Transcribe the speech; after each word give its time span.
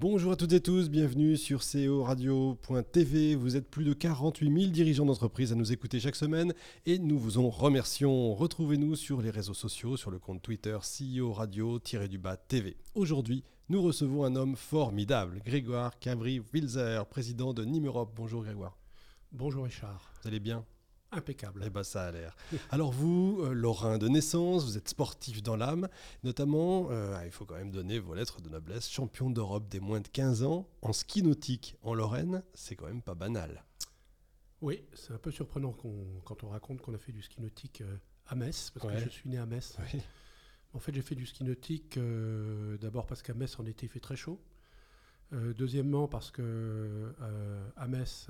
Bonjour 0.00 0.32
à 0.32 0.36
toutes 0.36 0.54
et 0.54 0.62
tous, 0.62 0.88
bienvenue 0.88 1.36
sur 1.36 1.60
CEO 1.60 2.04
Radio.tv. 2.04 3.34
Vous 3.34 3.56
êtes 3.56 3.68
plus 3.70 3.84
de 3.84 3.92
48 3.92 4.50
000 4.50 4.72
dirigeants 4.72 5.04
d'entreprise 5.04 5.52
à 5.52 5.54
nous 5.54 5.72
écouter 5.72 6.00
chaque 6.00 6.16
semaine 6.16 6.54
et 6.86 6.98
nous 6.98 7.18
vous 7.18 7.36
en 7.36 7.50
remercions. 7.50 8.34
Retrouvez-nous 8.34 8.96
sur 8.96 9.20
les 9.20 9.28
réseaux 9.28 9.52
sociaux, 9.52 9.98
sur 9.98 10.10
le 10.10 10.18
compte 10.18 10.40
Twitter 10.40 10.78
CEO 10.80 11.34
Radio-du-bas 11.34 12.38
TV. 12.38 12.78
Aujourd'hui, 12.94 13.44
nous 13.68 13.82
recevons 13.82 14.24
un 14.24 14.36
homme 14.36 14.56
formidable, 14.56 15.42
Grégoire 15.44 15.98
Cavry-Wilzer, 15.98 17.04
président 17.04 17.52
de 17.52 17.66
Nîmes 17.66 17.88
Europe. 17.88 18.14
Bonjour 18.16 18.42
Grégoire. 18.42 18.78
Bonjour 19.32 19.64
Richard. 19.64 20.14
Vous 20.22 20.28
allez 20.28 20.40
bien? 20.40 20.64
Impeccable. 21.12 21.62
Eh 21.66 21.70
ben 21.70 21.82
ça 21.82 22.06
a 22.06 22.12
l'air. 22.12 22.36
Alors 22.70 22.92
vous, 22.92 23.40
euh, 23.42 23.52
Lorrain 23.52 23.98
de 23.98 24.06
naissance, 24.08 24.64
vous 24.64 24.78
êtes 24.78 24.88
sportif 24.88 25.42
dans 25.42 25.56
l'âme, 25.56 25.88
notamment, 26.22 26.88
euh, 26.90 27.16
ah, 27.16 27.26
il 27.26 27.32
faut 27.32 27.44
quand 27.44 27.56
même 27.56 27.72
donner 27.72 27.98
vos 27.98 28.14
lettres 28.14 28.40
de 28.40 28.48
noblesse, 28.48 28.88
champion 28.88 29.30
d'Europe 29.30 29.68
des 29.68 29.80
moins 29.80 30.00
de 30.00 30.06
15 30.06 30.44
ans 30.44 30.68
en 30.82 30.92
ski 30.92 31.22
nautique 31.22 31.76
en 31.82 31.94
Lorraine, 31.94 32.42
c'est 32.54 32.76
quand 32.76 32.86
même 32.86 33.02
pas 33.02 33.14
banal. 33.14 33.64
Oui, 34.60 34.84
c'est 34.94 35.12
un 35.12 35.18
peu 35.18 35.32
surprenant 35.32 35.74
quand 36.24 36.44
on 36.44 36.48
raconte 36.48 36.80
qu'on 36.80 36.94
a 36.94 36.98
fait 36.98 37.12
du 37.12 37.22
ski 37.22 37.40
nautique 37.40 37.80
euh, 37.80 37.96
à 38.26 38.36
Metz, 38.36 38.70
parce 38.70 38.94
que 38.94 39.00
je 39.00 39.08
suis 39.08 39.28
né 39.28 39.38
à 39.38 39.46
Metz. 39.46 39.76
En 40.72 40.78
fait, 40.78 40.94
j'ai 40.94 41.02
fait 41.02 41.16
du 41.16 41.26
ski 41.26 41.42
nautique 41.42 41.98
d'abord 42.80 43.06
parce 43.08 43.22
qu'à 43.22 43.34
Metz 43.34 43.58
en 43.58 43.66
été 43.66 43.86
il 43.86 43.88
fait 43.88 43.98
très 43.98 44.14
chaud. 44.14 44.40
deuxièmement 45.32 46.06
parce 46.06 46.30
que 46.30 47.12
à 47.76 47.88
Metz 47.88 48.28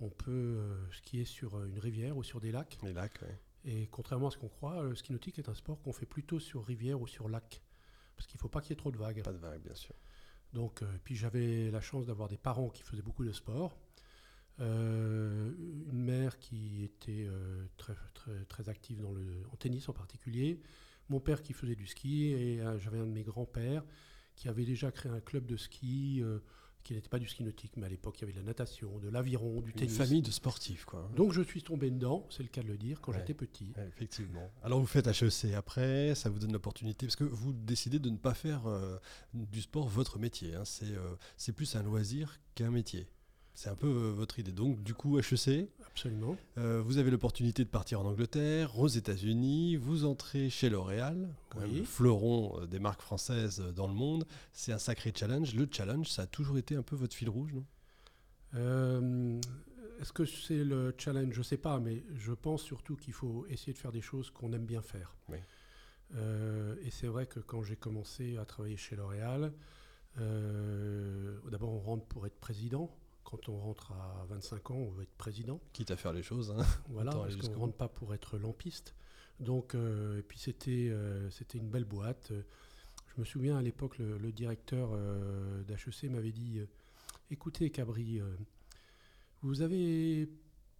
on 0.00 0.08
peut 0.08 0.30
euh, 0.30 0.90
skier 0.92 1.24
sur 1.24 1.56
euh, 1.56 1.66
une 1.66 1.78
rivière 1.78 2.16
ou 2.16 2.22
sur 2.22 2.40
des 2.40 2.52
lacs. 2.52 2.78
Les 2.82 2.92
lacs, 2.92 3.20
oui. 3.22 3.34
Et 3.64 3.86
contrairement 3.88 4.28
à 4.28 4.30
ce 4.30 4.38
qu'on 4.38 4.48
croit, 4.48 4.82
le 4.82 4.96
ski 4.96 5.12
nautique 5.12 5.38
est 5.38 5.48
un 5.48 5.54
sport 5.54 5.80
qu'on 5.82 5.92
fait 5.92 6.06
plutôt 6.06 6.40
sur 6.40 6.64
rivière 6.64 7.00
ou 7.00 7.06
sur 7.06 7.28
lac. 7.28 7.60
Parce 8.16 8.26
qu'il 8.26 8.38
ne 8.38 8.40
faut 8.40 8.48
pas 8.48 8.62
qu'il 8.62 8.70
y 8.70 8.72
ait 8.72 8.76
trop 8.76 8.90
de 8.90 8.96
vagues. 8.96 9.22
Pas 9.22 9.32
de 9.32 9.38
vagues, 9.38 9.62
bien 9.62 9.74
sûr. 9.74 9.94
Donc, 10.54 10.82
euh, 10.82 10.86
puis 11.04 11.14
j'avais 11.14 11.70
la 11.70 11.82
chance 11.82 12.06
d'avoir 12.06 12.28
des 12.28 12.38
parents 12.38 12.70
qui 12.70 12.82
faisaient 12.82 13.02
beaucoup 13.02 13.24
de 13.24 13.32
sport. 13.32 13.78
une 14.58 16.02
mère 16.02 16.38
qui 16.38 16.84
était 16.84 17.28
très, 17.76 17.94
très, 18.14 18.44
très, 18.44 18.68
active 18.68 19.00
dans 19.00 19.12
le, 19.12 19.42
en 19.52 19.56
tennis 19.56 19.88
en 19.88 19.92
particulier. 19.92 20.60
Mon 21.08 21.20
père 21.20 21.42
qui 21.42 21.52
faisait 21.52 21.76
du 21.76 21.86
ski. 21.86 22.32
Et 22.32 22.62
j'avais 22.78 22.98
un 22.98 23.06
de 23.06 23.12
mes 23.12 23.22
grands-pères 23.22 23.84
qui 24.36 24.48
avait 24.48 24.64
déjà 24.64 24.90
créé 24.90 25.12
un 25.12 25.20
club 25.20 25.46
de 25.46 25.56
ski 25.56 26.22
qui 26.82 26.94
n'était 26.94 27.08
pas 27.08 27.18
du 27.18 27.28
ski 27.28 27.44
nautique, 27.44 27.72
mais 27.76 27.86
à 27.86 27.88
l'époque, 27.88 28.16
il 28.18 28.20
y 28.22 28.24
avait 28.24 28.32
de 28.32 28.38
la 28.38 28.44
natation, 28.44 28.98
de 28.98 29.08
l'aviron, 29.08 29.60
du 29.60 29.72
tennis. 29.72 29.92
Une 29.92 30.04
famille 30.04 30.22
de 30.22 30.30
sportifs, 30.30 30.84
quoi. 30.84 31.10
Donc 31.16 31.32
je 31.32 31.42
suis 31.42 31.62
tombé 31.62 31.90
dedans, 31.90 32.26
c'est 32.30 32.42
le 32.42 32.48
cas 32.48 32.62
de 32.62 32.68
le 32.68 32.76
dire, 32.76 33.00
quand 33.00 33.12
j'étais 33.12 33.34
petit. 33.34 33.72
effectivement. 33.88 34.50
Alors 34.62 34.80
vous 34.80 34.86
faites 34.86 35.06
HEC 35.06 35.54
après, 35.54 36.14
ça 36.14 36.30
vous 36.30 36.38
donne 36.38 36.52
l'opportunité, 36.52 37.06
parce 37.06 37.16
que 37.16 37.24
vous 37.24 37.52
décidez 37.52 37.98
de 37.98 38.10
ne 38.10 38.16
pas 38.16 38.34
faire 38.34 38.66
euh, 38.66 38.98
du 39.34 39.60
sport 39.62 39.88
votre 39.88 40.18
métier. 40.18 40.54
Hein. 40.54 40.64
Euh, 40.82 41.14
c'est 41.36 41.52
plus 41.52 41.76
un 41.76 41.82
loisir 41.82 42.40
qu'un 42.54 42.70
métier. 42.70 43.08
C'est 43.60 43.68
un 43.68 43.74
peu 43.74 43.88
euh, 43.88 44.10
votre 44.10 44.38
idée. 44.38 44.52
Donc, 44.52 44.82
du 44.82 44.94
coup, 44.94 45.18
HEC. 45.18 45.68
Absolument. 45.86 46.34
Euh, 46.56 46.80
vous 46.82 46.96
avez 46.96 47.10
l'opportunité 47.10 47.62
de 47.62 47.68
partir 47.68 48.00
en 48.00 48.06
Angleterre, 48.06 48.78
aux 48.78 48.88
États-Unis. 48.88 49.76
Vous 49.76 50.06
entrez 50.06 50.48
chez 50.48 50.70
L'Oréal, 50.70 51.28
le 51.60 51.84
fleuron 51.84 52.58
euh, 52.58 52.66
des 52.66 52.78
marques 52.78 53.02
françaises 53.02 53.62
dans 53.76 53.86
le 53.86 53.92
monde. 53.92 54.26
C'est 54.54 54.72
un 54.72 54.78
sacré 54.78 55.12
challenge. 55.14 55.54
Le 55.54 55.68
challenge, 55.70 56.08
ça 56.08 56.22
a 56.22 56.26
toujours 56.26 56.56
été 56.56 56.74
un 56.74 56.82
peu 56.82 56.96
votre 56.96 57.14
fil 57.14 57.28
rouge, 57.28 57.52
non? 57.52 57.66
Est-ce 60.00 60.14
que 60.14 60.24
c'est 60.24 60.64
le 60.64 60.94
challenge? 60.96 61.34
Je 61.34 61.40
ne 61.40 61.44
sais 61.44 61.58
pas, 61.58 61.80
mais 61.80 62.02
je 62.14 62.32
pense 62.32 62.62
surtout 62.62 62.96
qu'il 62.96 63.12
faut 63.12 63.44
essayer 63.50 63.74
de 63.74 63.78
faire 63.78 63.92
des 63.92 64.00
choses 64.00 64.30
qu'on 64.30 64.54
aime 64.54 64.64
bien 64.64 64.80
faire. 64.80 65.14
et 66.14 66.90
c'est 66.90 67.08
vrai 67.08 67.26
que 67.26 67.40
quand 67.40 67.62
j'ai 67.62 67.76
commencé 67.76 68.38
à 68.38 68.46
travailler 68.46 68.78
chez 68.78 68.96
L'Oréal, 68.96 69.52
d'abord 70.16 71.74
on 71.74 71.80
rentre 71.80 72.06
pour 72.06 72.26
être 72.26 72.40
président 72.40 72.90
quand 73.30 73.48
on 73.48 73.58
rentre 73.58 73.92
à 73.92 74.26
25 74.28 74.70
ans, 74.72 74.74
on 74.74 74.90
veut 74.90 75.04
être 75.04 75.16
président. 75.16 75.60
Quitte 75.72 75.90
à 75.90 75.96
faire 75.96 76.12
les 76.12 76.22
choses. 76.22 76.50
Hein. 76.50 76.64
Voilà, 76.88 77.12
parce 77.12 77.36
qu'on 77.36 77.50
ne 77.50 77.56
rentre 77.56 77.76
pas 77.76 77.88
pour 77.88 78.12
être 78.14 78.38
lampiste. 78.38 78.94
Donc, 79.38 79.74
euh, 79.74 80.18
et 80.18 80.22
puis 80.22 80.38
c'était 80.38 80.88
euh, 80.90 81.30
c'était 81.30 81.58
une 81.58 81.68
belle 81.68 81.84
boîte. 81.84 82.32
Je 82.32 83.20
me 83.20 83.24
souviens 83.24 83.56
à 83.56 83.62
l'époque, 83.62 83.98
le, 83.98 84.32
directeur 84.32 84.90
euh, 84.92 85.62
d'HEC 85.64 86.10
m'avait 86.10 86.32
dit 86.32 86.60
Écoutez, 87.30 87.70
Cabri, 87.70 88.20
vous 89.42 89.62
avez 89.62 90.28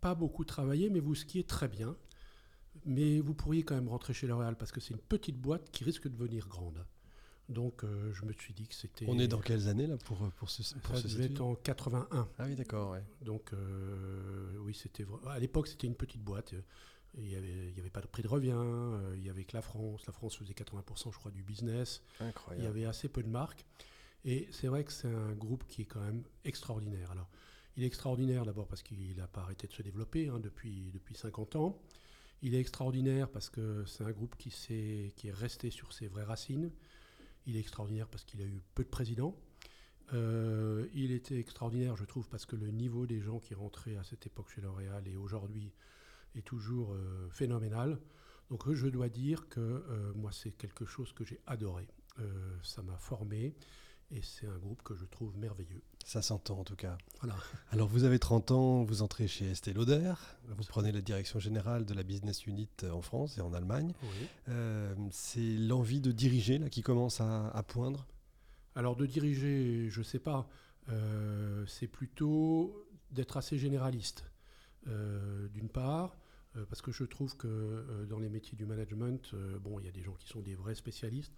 pas 0.01 0.15
beaucoup 0.15 0.45
travaillé, 0.45 0.91
mais 0.91 1.01
vous 1.01 1.15
skiez 1.15 1.45
très 1.45 1.69
bien. 1.69 1.97
Mais 2.87 3.21
vous 3.21 3.35
pourriez 3.35 3.63
quand 3.63 3.75
même 3.75 3.89
rentrer 3.89 4.15
chez 4.15 4.27
L'Oréal 4.27 4.57
parce 4.57 4.73
que 4.73 4.81
c'est 4.81 4.95
une 4.95 5.01
petite 5.01 5.37
boîte 5.37 5.71
qui 5.71 5.85
risque 5.85 6.05
de 6.05 6.17
devenir 6.17 6.49
grande. 6.49 6.85
Donc 7.51 7.83
euh, 7.83 8.13
je 8.13 8.25
me 8.25 8.33
suis 8.33 8.55
dit 8.55 8.69
que 8.69 8.75
c'était. 8.75 9.05
On 9.09 9.19
est 9.19 9.27
dans 9.27 9.41
quelles 9.41 9.69
années 9.69 9.89
là 9.89 9.97
pour, 10.05 10.19
pour 10.37 10.49
ce 10.49 10.63
pour 10.79 10.97
Ça 10.97 11.09
devait 11.09 11.25
être 11.25 11.41
en 11.41 11.57
81. 11.57 12.29
Ah 12.39 12.45
oui, 12.47 12.55
d'accord. 12.55 12.93
Ouais. 12.93 13.03
Donc 13.23 13.53
euh, 13.53 14.57
oui, 14.61 14.73
c'était. 14.73 15.05
À 15.29 15.39
l'époque, 15.41 15.67
c'était 15.67 15.89
une 15.89 15.97
petite 15.97 16.23
boîte. 16.23 16.55
Il 17.19 17.25
n'y 17.25 17.35
avait, 17.35 17.75
avait, 17.77 17.91
pas 17.91 18.01
de 18.01 18.07
prix 18.07 18.23
de 18.23 18.29
revient. 18.29 18.53
Euh, 18.55 19.15
il 19.17 19.25
y 19.25 19.31
avait 19.31 19.45
que 19.45 19.57
la 19.57 19.63
France. 19.63 20.07
La 20.07 20.13
France 20.13 20.37
faisait 20.37 20.55
80%, 20.55 21.13
je 21.13 21.19
crois, 21.19 21.33
du 21.33 21.43
business. 21.43 22.03
Incroyable. 22.21 22.63
Il 22.63 22.65
y 22.65 22.69
avait 22.69 22.85
assez 22.85 23.09
peu 23.09 23.25
de 23.25 23.29
marques. 23.29 23.65
Et 24.25 24.47
c'est 24.53 24.69
vrai 24.69 24.85
que 24.85 24.93
c'est 24.93 25.09
un 25.09 25.33
groupe 25.33 25.65
qui 25.67 25.83
est 25.83 25.87
quand 25.87 26.01
même 26.01 26.23
extraordinaire. 26.45 27.11
Alors, 27.11 27.29
il 27.77 27.83
est 27.83 27.87
extraordinaire 27.87 28.45
d'abord 28.45 28.69
parce 28.69 28.85
qu'il 28.85 29.17
n'a 29.17 29.27
pas 29.27 29.41
arrêté 29.41 29.67
de 29.67 29.73
se 29.73 29.83
développer 29.83 30.29
hein, 30.29 30.39
depuis, 30.39 30.93
depuis 30.93 31.17
50 31.17 31.57
ans. 31.57 31.83
Il 32.43 32.55
est 32.55 32.61
extraordinaire 32.61 33.29
parce 33.29 33.51
que 33.51 33.85
c'est 33.87 34.05
un 34.05 34.13
groupe 34.13 34.37
qui, 34.37 34.51
est, 34.71 35.15
qui 35.17 35.29
est 35.29 35.33
resté 35.33 35.71
sur 35.71 35.93
ses 35.93 36.07
vraies 36.07 36.25
racines. 36.25 36.71
Il 37.47 37.57
est 37.57 37.61
extraordinaire 37.61 38.09
parce 38.09 38.25
qu'il 38.25 38.41
a 38.43 38.45
eu 38.45 38.63
peu 38.75 38.85
de 38.85 38.89
présidents. 38.89 39.35
Euh, 40.13 40.87
il 40.95 41.13
était 41.13 41.39
extraordinaire, 41.39 41.97
je 41.97 42.05
trouve, 42.05 42.29
parce 42.29 42.47
que 42.47 42.57
le 42.57 42.71
niveau 42.71 43.07
des 43.07 43.21
gens 43.21 43.39
qui 43.39 43.55
rentraient 43.55 43.97
à 43.97 44.05
cette 44.05 44.27
époque 44.27 44.51
chez 44.51 44.61
L'Oréal 44.61 45.07
et 45.07 45.17
aujourd'hui 45.17 45.73
est 46.35 46.45
toujours 46.45 46.93
euh, 46.93 47.29
phénoménal. 47.31 47.99
Donc 48.51 48.73
je 48.73 48.89
dois 48.89 49.09
dire 49.09 49.49
que 49.49 49.61
euh, 49.61 50.13
moi, 50.15 50.33
c'est 50.33 50.51
quelque 50.53 50.85
chose 50.85 51.13
que 51.13 51.25
j'ai 51.25 51.41
adoré. 51.47 51.87
ça 52.63 52.83
m'a 52.83 52.99
formé 52.99 53.55
et 54.13 54.23
c'est 54.23 54.47
un 54.47 54.59
groupe 54.59 54.83
que 54.83 54.95
je 54.97 55.05
trouve 55.05 55.37
merveilleux. 55.37 55.83
Ça 56.05 56.23
s'entend 56.23 56.59
en 56.59 56.65
tout 56.65 56.77
cas. 56.77 56.99
Voilà. 57.21 57.37
Alors 57.71 57.89
vous 57.89 58.05
avez 58.05 58.19
30 58.19 58.51
ans, 58.51 58.83
vous 58.83 59.03
entrez 59.03 59.29
chez 59.29 59.51
Estée 59.51 59.73
Lauder, 59.73 60.15
vous 60.49 60.65
prenez 60.65 60.91
la 60.91 61.01
direction 61.01 61.39
générale 61.39 61.85
de 61.85 61.95
la 61.95 62.03
business 62.03 62.47
unit 62.47 62.69
en 62.91 63.03
France 63.03 63.39
et 63.39 63.41
en 63.41 63.53
Allemagne. 63.53 63.93
Euh, 64.49 64.95
c'est 65.11 65.57
l'envie 65.57 66.01
de 66.01 66.11
diriger 66.11 66.59
là 66.59 66.69
qui 66.69 66.83
commence 66.83 67.21
à, 67.21 67.65
poindre? 67.69 68.07
Alors 68.75 68.97
de 68.97 69.07
diriger, 69.07 69.89
je 69.91 70.01
ne 70.01 70.05
sais 70.05 70.19
pas. 70.19 70.49
Euh, 70.89 71.65
c'est 71.67 71.89
plutôt 71.89 72.87
d'être 73.13 73.37
assez 73.37 73.59
généraliste. 73.59 74.25
Euh, 74.89 75.47
d'une 75.49 75.69
part, 75.69 76.17
parce 76.69 76.83
que 76.83 76.91
je 76.91 77.05
trouve 77.05 77.37
que 77.37 78.07
dans 78.09 78.19
les 78.19 78.29
métiers 78.29 78.57
du 78.57 78.67
management, 78.67 79.35
bon, 79.61 79.79
il 79.79 79.87
y 79.87 79.89
a 79.89 79.93
des 79.93 80.03
gens 80.03 80.15
qui 80.15 80.27
sont 80.27 80.41
des 80.41 80.57
vrais 80.57 80.75
spécialistes. 80.75 81.33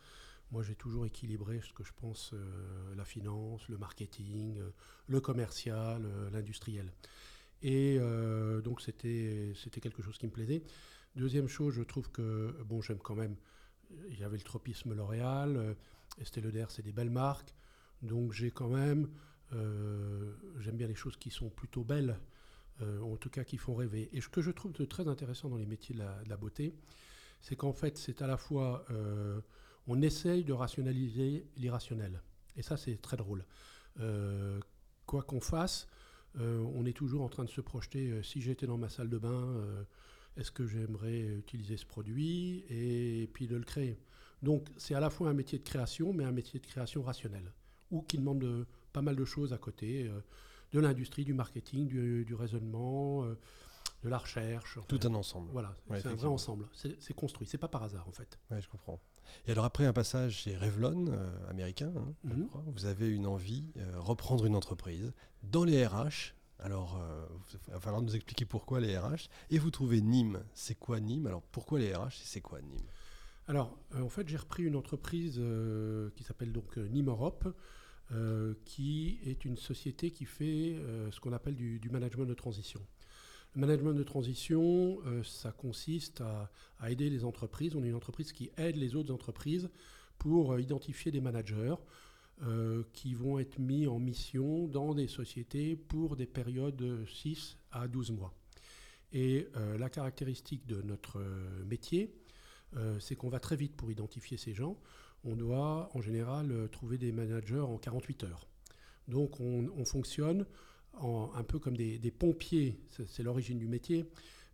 Moi, 0.52 0.62
j'ai 0.62 0.74
toujours 0.74 1.06
équilibré 1.06 1.62
ce 1.62 1.72
que 1.72 1.82
je 1.82 1.92
pense, 1.96 2.32
euh, 2.34 2.94
la 2.94 3.06
finance, 3.06 3.66
le 3.70 3.78
marketing, 3.78 4.58
euh, 4.58 4.68
le 5.06 5.18
commercial, 5.18 6.04
euh, 6.04 6.28
l'industriel. 6.28 6.92
Et 7.62 7.98
donc, 8.64 8.80
c'était 8.80 9.54
quelque 9.80 10.02
chose 10.02 10.18
qui 10.18 10.26
me 10.26 10.32
plaisait. 10.32 10.64
Deuxième 11.14 11.46
chose, 11.46 11.74
je 11.74 11.82
trouve 11.82 12.10
que, 12.10 12.56
bon, 12.64 12.82
j'aime 12.82 12.98
quand 12.98 13.14
même, 13.14 13.36
j'avais 14.10 14.36
le 14.36 14.42
tropisme 14.42 14.94
L'Oréal, 14.94 15.76
Estée 16.18 16.40
Lauder, 16.40 16.66
c'est 16.70 16.82
des 16.82 16.90
belles 16.90 17.12
marques. 17.12 17.54
Donc, 18.02 18.32
j'ai 18.32 18.50
quand 18.50 18.68
même, 18.68 19.08
j'aime 19.52 20.76
bien 20.76 20.88
les 20.88 20.96
choses 20.96 21.16
qui 21.16 21.30
sont 21.30 21.50
plutôt 21.50 21.84
belles, 21.84 22.18
en 22.80 23.16
tout 23.16 23.30
cas 23.30 23.44
qui 23.44 23.58
font 23.58 23.76
rêver. 23.76 24.08
Et 24.12 24.20
ce 24.20 24.28
que 24.28 24.42
je 24.42 24.50
trouve 24.50 24.72
de 24.72 24.84
très 24.84 25.06
intéressant 25.06 25.48
dans 25.48 25.56
les 25.56 25.66
métiers 25.66 25.94
de 25.94 26.28
la 26.28 26.36
beauté, 26.36 26.74
c'est 27.40 27.54
qu'en 27.54 27.72
fait, 27.72 27.96
c'est 27.96 28.22
à 28.22 28.26
la 28.26 28.38
fois 28.38 28.84
on 29.86 30.02
essaye 30.02 30.44
de 30.44 30.52
rationaliser 30.52 31.46
l'irrationnel. 31.56 32.20
Et 32.56 32.62
ça, 32.62 32.76
c'est 32.76 33.00
très 33.00 33.16
drôle. 33.16 33.44
Euh, 34.00 34.60
quoi 35.06 35.22
qu'on 35.22 35.40
fasse, 35.40 35.88
euh, 36.38 36.64
on 36.74 36.86
est 36.86 36.96
toujours 36.96 37.22
en 37.22 37.28
train 37.28 37.44
de 37.44 37.50
se 37.50 37.60
projeter, 37.60 38.10
euh, 38.10 38.22
si 38.22 38.40
j'étais 38.40 38.66
dans 38.66 38.78
ma 38.78 38.88
salle 38.88 39.10
de 39.10 39.18
bain, 39.18 39.62
est-ce 40.36 40.50
que 40.50 40.66
j'aimerais 40.66 41.20
utiliser 41.20 41.76
ce 41.76 41.84
produit 41.84 42.64
et, 42.70 43.28
puis 43.32 43.46
de 43.46 43.56
le 43.56 43.64
créer. 43.64 43.98
Donc 44.42 44.68
c'est 44.78 44.94
à 44.94 45.00
la 45.00 45.10
fois 45.10 45.28
un 45.28 45.34
métier 45.34 45.58
de 45.58 45.64
création, 45.64 46.12
mais 46.12 46.24
un 46.24 46.32
métier 46.32 46.58
de 46.58 46.66
création 46.66 47.02
rationnelle, 47.02 47.52
ou 47.90 48.02
qui 48.02 48.16
demande 48.16 48.66
pas 48.92 49.02
mal 49.02 49.14
de 49.14 49.24
choses 49.24 49.52
à 49.52 49.58
côté, 49.58 50.10
de 50.72 50.80
l'industrie, 50.80 51.24
du 51.24 51.34
marketing, 51.34 51.86
du, 51.86 52.34
raisonnement 52.34 53.26
de 54.02 54.08
la 54.08 54.18
recherche. 54.18 54.78
Tout 54.88 55.00
un 55.04 55.14
ensemble. 55.14 55.50
Voilà, 55.52 55.74
c'est 55.90 56.06
un 56.06 56.14
vrai 56.14 56.28
ensemble. 56.28 56.66
C'est 56.72 57.14
construit, 57.14 57.46
c'est 57.46 57.58
pas 57.58 57.68
par 57.68 57.82
hasard 57.82 58.06
en 58.08 58.12
fait. 58.12 58.38
Oui, 58.50 58.60
je 58.60 58.68
comprends. 58.68 59.00
Et 59.46 59.52
alors 59.52 59.64
après 59.64 59.86
un 59.86 59.92
passage 59.92 60.42
chez 60.42 60.56
Revlon, 60.56 61.06
euh, 61.08 61.50
américain, 61.50 61.92
hein, 61.96 62.14
mhm. 62.24 62.48
vous 62.66 62.86
avez 62.86 63.08
une 63.08 63.26
envie, 63.26 63.72
euh, 63.78 63.98
reprendre 63.98 64.46
une 64.46 64.56
entreprise 64.56 65.12
dans 65.42 65.64
les 65.64 65.86
RH. 65.86 66.34
Alors, 66.58 67.00
euh, 67.02 67.26
il 67.66 67.72
va 67.72 67.80
falloir 67.80 68.02
nous 68.02 68.14
expliquer 68.14 68.44
pourquoi 68.44 68.78
les 68.80 68.96
RH. 68.96 69.28
Et 69.50 69.58
vous 69.58 69.72
trouvez 69.72 70.00
Nîmes. 70.00 70.44
C'est 70.54 70.76
quoi 70.76 71.00
Nîmes? 71.00 71.26
Alors, 71.26 71.42
pourquoi 71.42 71.80
les 71.80 71.92
RH 71.92 72.06
et 72.06 72.24
c'est 72.24 72.40
quoi 72.40 72.60
Nîmes? 72.60 72.86
Alors, 73.48 73.76
en 73.96 74.08
fait, 74.08 74.28
j'ai 74.28 74.36
repris 74.36 74.62
une 74.62 74.76
entreprise 74.76 75.42
qui 76.14 76.22
s'appelle 76.22 76.52
donc 76.52 76.76
Nîmes 76.76 77.08
Europe. 77.08 77.52
qui 78.64 79.18
est 79.24 79.44
une 79.44 79.56
société 79.56 80.12
qui 80.12 80.24
fait 80.24 80.76
ce 81.10 81.18
qu'on 81.18 81.32
appelle 81.32 81.56
du, 81.56 81.90
management 81.90 82.26
de 82.26 82.34
transition. 82.34 82.80
Le 83.54 83.60
management 83.60 83.92
de 83.92 84.02
transition, 84.02 84.98
ça 85.24 85.52
consiste 85.52 86.22
à, 86.22 86.50
aider 86.90 87.10
les 87.10 87.24
entreprises. 87.24 87.76
On 87.76 87.84
est 87.84 87.88
une 87.88 87.94
entreprise 87.94 88.32
qui 88.32 88.50
aide 88.56 88.76
les 88.76 88.96
autres 88.96 89.12
entreprises 89.12 89.68
pour 90.18 90.58
identifier 90.58 91.12
des 91.12 91.20
managers 91.20 91.74
qui 92.94 93.14
vont 93.14 93.38
être 93.38 93.58
mis 93.58 93.86
en 93.86 93.98
mission 93.98 94.66
dans 94.68 94.94
des 94.94 95.06
sociétés 95.06 95.76
pour 95.76 96.16
des 96.16 96.26
périodes 96.26 96.76
de 96.76 97.04
6 97.04 97.58
à 97.72 97.88
12 97.88 98.12
mois. 98.12 98.34
Et 99.12 99.48
euh, 99.56 99.76
la 99.76 99.90
caractéristique 99.90 100.66
de 100.66 100.80
notre 100.82 101.18
euh, 101.18 101.64
métier, 101.64 102.14
euh, 102.76 102.98
c'est 102.98 103.14
qu'on 103.14 103.28
va 103.28 103.40
très 103.40 103.56
vite 103.56 103.76
pour 103.76 103.90
identifier 103.90 104.36
ces 104.38 104.54
gens. 104.54 104.78
On 105.24 105.36
doit 105.36 105.90
en 105.94 106.00
général 106.00 106.68
trouver 106.72 106.98
des 106.98 107.12
managers 107.12 107.60
en 107.60 107.78
48 107.78 108.24
heures. 108.24 108.46
Donc 109.06 109.38
on, 109.40 109.84
fonctionne 109.84 110.46
un 111.00 111.42
peu 111.42 111.58
comme 111.58 111.76
des, 111.76 112.10
pompiers, 112.10 112.78
c'est 113.06 113.22
l'origine 113.22 113.58
du 113.58 113.68
métier, 113.68 114.04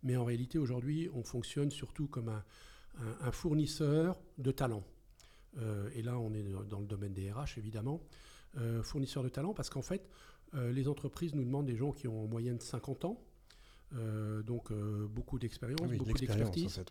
mais 0.03 0.15
en 0.15 0.25
réalité 0.25 0.57
aujourd'hui 0.57 1.09
on 1.13 1.23
fonctionne 1.23 1.71
surtout 1.71 2.07
comme 2.07 2.29
un, 3.21 3.31
fournisseur 3.31 4.19
de 4.37 4.51
talents. 4.51 4.83
et 5.95 6.01
là 6.01 6.17
on 6.17 6.33
est 6.33 6.43
dans 6.69 6.79
le 6.79 6.87
domaine 6.87 7.13
des 7.13 7.31
RH 7.31 7.57
évidemment, 7.57 8.01
fournisseur 8.81 9.23
de 9.23 9.29
talents 9.29 9.53
parce 9.53 9.69
qu'en 9.69 9.81
fait 9.81 10.09
les 10.53 10.87
entreprises 10.87 11.35
nous 11.35 11.43
demandent 11.43 11.67
des 11.67 11.77
gens 11.77 11.91
qui 11.91 12.07
ont 12.07 12.23
en 12.23 12.27
moyenne 12.27 12.59
50 12.59 13.05
ans, 13.05 13.21
euh, 13.95 14.43
donc 14.43 14.71
euh, 14.71 15.07
beaucoup 15.07 15.39
d'expérience, 15.39 15.81
beaucoup 15.81 16.13
d'expertise. 16.13 16.81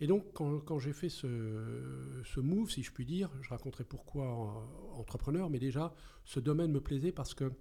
Et 0.00 0.06
donc 0.08 0.32
quand, 0.32 0.78
j'ai 0.80 0.92
fait 0.92 1.08
ce, 1.08 1.28
ce, 2.24 2.40
move, 2.40 2.70
si 2.70 2.82
je 2.82 2.90
puis 2.90 3.06
dire, 3.06 3.30
je 3.40 3.50
raconterai 3.50 3.84
pourquoi 3.84 4.68
entrepreneur, 4.96 5.48
mais 5.48 5.60
déjà 5.60 5.94
ce 6.24 6.40
domaine 6.40 6.72
me 6.72 6.80
plaisait 6.80 7.12
parce 7.12 7.34
que 7.34 7.52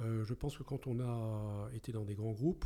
euh, 0.00 0.24
je 0.24 0.34
pense 0.34 0.56
que 0.56 0.62
quand 0.62 0.86
on 0.86 1.00
a 1.00 1.68
été 1.74 1.92
dans 1.92 2.04
des 2.04 2.14
grands 2.14 2.32
groupes, 2.32 2.64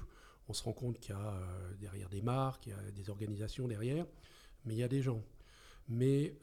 on 0.48 0.52
se 0.52 0.62
rend 0.62 0.72
compte 0.72 0.98
qu'il 0.98 1.14
y 1.14 1.19
a 1.19 1.40
derrière 1.78 2.08
des 2.08 2.22
marques, 2.22 2.66
il 2.66 2.70
y 2.70 2.72
a 2.72 2.90
des 2.90 3.10
organisations 3.10 3.69
derrière, 3.69 4.06
mais 4.64 4.75
il 4.75 4.78
y 4.78 4.82
a 4.82 4.88
des 4.88 5.02
gens. 5.02 5.22
Mais 5.88 6.34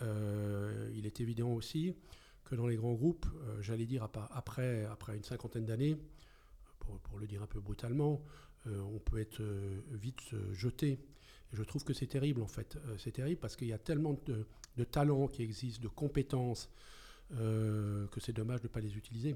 il 0.94 1.06
est 1.06 1.22
évident 1.22 1.52
aussi 1.52 1.96
que 2.44 2.54
dans 2.54 2.68
les 2.68 2.76
grands 2.76 2.94
groupes, 2.94 3.26
j'allais 3.62 3.88
dire 3.88 4.04
après, 4.04 4.88
une 5.16 5.24
cinquantaine 5.24 5.66
d'années, 5.66 5.98
pour, 7.04 7.20
le 7.20 7.28
dire 7.28 7.42
un 7.42 7.48
peu 7.48 7.60
brutalement, 7.60 8.22
euh, 8.68 8.80
on 8.94 9.00
peut 9.00 9.20
être 9.20 9.42
euh, 9.42 9.82
vite 9.92 10.34
euh, 10.34 10.54
jeté. 10.54 11.00
Et 11.54 11.56
je 11.56 11.64
trouve 11.64 11.84
que 11.84 11.94
c'est 11.94 12.08
terrible 12.08 12.42
en 12.42 12.48
fait. 12.48 12.78
c'est 12.98 13.12
terrible 13.12 13.40
parce 13.40 13.56
qu'il 13.56 13.68
y 13.68 13.74
a 13.74 13.78
tellement 13.78 14.20
de, 14.26 14.84
talents 14.84 15.28
qui 15.28 15.44
existent, 15.44 15.82
de 15.82 15.88
compétences, 15.88 16.70
que 17.30 18.20
c'est 18.20 18.34
dommage 18.34 18.62
de 18.62 18.68
ne 18.68 18.72
pas 18.72 18.80
les 18.80 18.98
utiliser. 18.98 19.36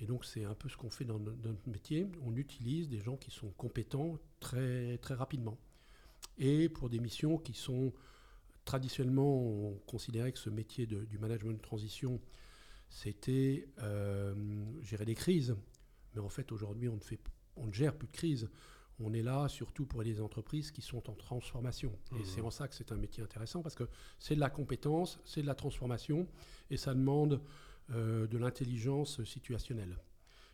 Et 0.00 0.06
donc 0.06 0.24
c'est 0.24 0.44
un 0.44 0.54
peu 0.54 0.68
ce 0.68 0.76
qu'on 0.76 0.90
fait 0.90 1.04
dans 1.04 1.18
notre 1.18 1.68
métier. 1.68 2.06
On 2.22 2.34
utilise 2.36 2.88
des 2.88 3.00
gens 3.00 3.16
qui 3.16 3.30
sont 3.30 3.50
compétents 3.50 4.18
très, 4.40 4.98
très 4.98 5.14
rapidement. 5.14 5.58
Et 6.38 6.68
pour 6.68 6.88
des 6.88 6.98
missions 6.98 7.36
qui 7.38 7.52
sont 7.52 7.92
traditionnellement, 8.64 9.38
on 9.38 9.74
considérait 9.86 10.32
que 10.32 10.38
ce 10.38 10.50
métier 10.50 10.86
du 10.86 11.18
management 11.18 11.52
de 11.52 11.62
transition, 11.62 12.20
c'était 12.88 13.68
gérer 14.82 15.04
des 15.04 15.14
crises. 15.14 15.54
Mais 16.14 16.20
en 16.20 16.28
fait 16.28 16.50
aujourd'hui 16.50 16.88
on 16.88 16.96
ne 16.96 17.00
fait 17.00 17.20
on 17.56 17.66
ne 17.66 17.72
gère 17.72 17.94
plus 17.94 18.08
de 18.08 18.12
crise. 18.12 18.48
On 19.02 19.14
est 19.14 19.22
là 19.22 19.48
surtout 19.48 19.86
pour 19.86 20.02
les 20.02 20.20
entreprises 20.20 20.70
qui 20.70 20.82
sont 20.82 21.08
en 21.08 21.14
transformation. 21.14 21.92
Et 22.12 22.16
mmh. 22.16 22.24
c'est 22.24 22.40
en 22.42 22.50
ça 22.50 22.68
que 22.68 22.74
c'est 22.74 22.92
un 22.92 22.96
métier 22.96 23.22
intéressant 23.22 23.62
parce 23.62 23.74
que 23.74 23.88
c'est 24.18 24.34
de 24.34 24.40
la 24.40 24.50
compétence, 24.50 25.20
c'est 25.24 25.40
de 25.40 25.46
la 25.46 25.54
transformation 25.54 26.26
et 26.70 26.76
ça 26.76 26.94
demande 26.94 27.40
euh, 27.92 28.26
de 28.26 28.38
l'intelligence 28.38 29.22
situationnelle. 29.24 29.96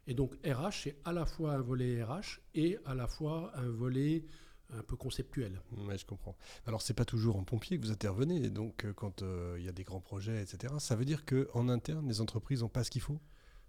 Et 0.06 0.14
donc 0.14 0.34
RH, 0.44 0.82
c'est 0.84 0.96
à 1.04 1.12
la 1.12 1.26
fois 1.26 1.54
un 1.54 1.60
volet 1.60 2.02
RH 2.02 2.40
et 2.54 2.78
à 2.84 2.94
la 2.94 3.06
fois 3.06 3.52
un 3.56 3.68
volet 3.68 4.24
un 4.70 4.82
peu 4.82 4.96
conceptuel. 4.96 5.60
Oui, 5.76 5.96
je 5.96 6.04
comprends. 6.04 6.36
Alors, 6.66 6.82
c'est 6.82 6.94
pas 6.94 7.04
toujours 7.04 7.36
en 7.36 7.44
pompier 7.44 7.78
que 7.78 7.86
vous 7.86 7.92
intervenez. 7.92 8.50
Donc, 8.50 8.84
euh, 8.84 8.92
quand 8.92 9.22
euh, 9.22 9.54
il 9.58 9.64
y 9.64 9.68
a 9.68 9.72
des 9.72 9.84
grands 9.84 10.00
projets, 10.00 10.42
etc., 10.42 10.74
ça 10.80 10.96
veut 10.96 11.04
dire 11.04 11.24
qu'en 11.24 11.68
interne, 11.68 12.08
les 12.08 12.20
entreprises 12.20 12.62
n'ont 12.62 12.68
pas 12.68 12.82
ce 12.82 12.90
qu'il 12.90 13.00
faut? 13.00 13.20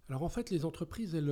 Alors, 0.09 0.23
en 0.23 0.29
fait, 0.29 0.49
les 0.49 0.65
entreprises, 0.65 1.13
elles, 1.13 1.29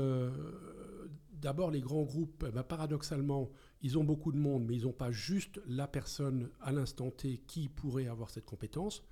d'abord, 1.45 1.71
les 1.71 1.81
grands 1.81 2.03
groupes, 2.03 2.45
eh 2.47 2.51
ben, 2.51 2.63
paradoxalement, 2.63 3.49
ils 3.81 3.97
ont 3.97 4.03
beaucoup 4.03 4.31
de 4.31 4.37
monde, 4.37 4.65
mais 4.65 4.75
ils 4.75 4.83
n'ont 4.83 4.93
pas 4.93 5.11
juste 5.11 5.61
la 5.67 5.87
personne 5.87 6.49
à 6.61 6.71
l'instant 6.71 7.11
T 7.11 7.37
qui 7.47 7.69
pourrait 7.69 8.07
avoir 8.07 8.29
cette 8.29 8.45
compétence. 8.45 9.03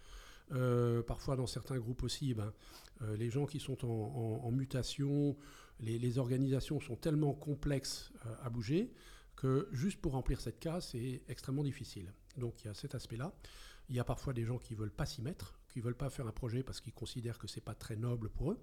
Euh, 0.52 1.02
parfois, 1.02 1.36
dans 1.36 1.48
certains 1.48 1.78
groupes 1.78 2.04
aussi, 2.04 2.32
eh 2.32 2.34
ben, 2.34 2.54
euh, 3.02 3.16
les 3.18 3.30
gens 3.30 3.46
qui 3.46 3.60
sont 3.60 3.86
en, 3.86 4.52
mutation, 4.52 5.36
les, 5.80 6.18
organisations 6.18 6.80
sont 6.80 6.96
tellement 6.96 7.34
complexes 7.34 8.12
euh, 8.26 8.36
à 8.44 8.50
bouger 8.50 8.92
que 9.36 9.68
juste 9.72 10.00
pour 10.00 10.14
remplir 10.14 10.40
cette 10.42 10.60
case, 10.60 10.90
c'est 10.92 11.22
extrêmement 11.28 11.64
difficile. 11.64 12.14
Donc 12.38 12.64
il 12.64 12.68
y 12.68 12.70
a 12.70 12.74
cet 12.74 12.96
aspect-là. 12.96 13.34
Il 13.90 13.96
y 13.96 14.00
a 14.00 14.04
parfois 14.04 14.34
des 14.34 14.46
gens 14.46 14.58
qui 14.60 14.74
ne 14.74 14.80
veulent 14.80 14.92
pas 14.92 15.06
s'y 15.06 15.22
mettre, 15.22 15.60
qui 15.70 15.80
ne 15.80 15.84
veulent 15.84 15.98
pas 15.98 16.10
faire 16.10 16.28
un 16.28 16.32
projet 16.32 16.64
parce 16.64 16.82
qu'ils 16.82 16.94
considèrent 16.94 17.40
que 17.40 17.48
ce 17.48 17.56
n'est 17.56 17.64
pas 17.64 17.76
très 17.76 17.96
noble 17.96 18.30
pour 18.30 18.52
eux. 18.52 18.60